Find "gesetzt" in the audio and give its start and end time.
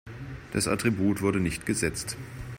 1.67-2.17